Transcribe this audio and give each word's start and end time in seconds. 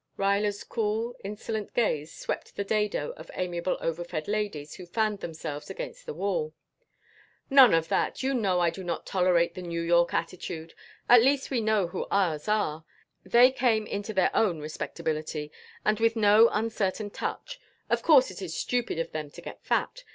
Ruyler's 0.17 0.63
cool 0.63 1.15
insolent 1.23 1.75
gaze 1.75 2.11
swept 2.11 2.55
the 2.55 2.63
dado 2.63 3.11
of 3.17 3.29
amiable 3.35 3.77
overfed 3.79 4.27
ladies 4.27 4.73
who 4.73 4.87
fanned 4.87 5.19
themselves 5.19 5.69
against 5.69 6.07
the 6.07 6.13
wall. 6.15 6.55
"None 7.51 7.75
of 7.75 7.87
that! 7.89 8.23
You 8.23 8.33
know 8.33 8.55
that 8.55 8.61
I 8.61 8.69
do 8.71 8.83
not 8.83 9.05
tolerate 9.05 9.53
the 9.53 9.61
New 9.61 9.79
York 9.81 10.11
attitude. 10.11 10.73
At 11.07 11.21
least 11.21 11.51
we 11.51 11.61
know 11.61 11.85
who 11.85 12.07
ours 12.09 12.47
are; 12.47 12.83
they 13.23 13.51
came 13.51 13.85
into 13.85 14.11
their 14.11 14.35
own 14.35 14.57
respectably, 14.59 15.51
and 15.85 15.99
with 15.99 16.15
no 16.15 16.49
uncertain 16.51 17.11
touch. 17.11 17.59
Of 17.87 18.01
course 18.01 18.31
it 18.31 18.41
is 18.41 18.57
stupid 18.57 18.97
of 18.97 19.11
them 19.11 19.29
to 19.29 19.39
get 19.39 19.63
fat. 19.63 20.03